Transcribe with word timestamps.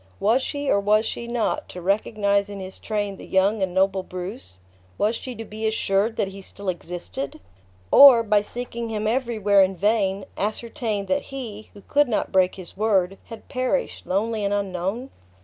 Was 0.19 0.41
she, 0.41 0.67
or 0.67 0.79
was 0.79 1.05
she 1.05 1.27
not, 1.27 1.69
to 1.69 1.79
recognize 1.79 2.49
in 2.49 2.59
his 2.59 2.79
train 2.79 3.17
the 3.17 3.27
young 3.27 3.61
and 3.61 3.71
noble 3.71 4.01
Bruce? 4.01 4.57
Was 4.97 5.15
she 5.15 5.35
to 5.35 5.45
be 5.45 5.67
assured 5.67 6.15
that 6.15 6.29
he 6.29 6.41
still 6.41 6.69
existed? 6.69 7.39
Or, 7.91 8.23
by 8.23 8.41
seeking 8.41 8.89
him 8.89 9.05
everywhere 9.05 9.61
in 9.61 9.75
vain, 9.77 10.25
ascertain 10.39 11.05
that 11.05 11.25
he, 11.29 11.69
who 11.75 11.83
could 11.87 12.07
not 12.09 12.31
break 12.31 12.55
his 12.55 12.75
word, 12.75 13.19
had 13.25 13.47
perished, 13.47 14.07
lonely 14.07 14.43
and 14.43 14.55
unknown? 14.55 15.11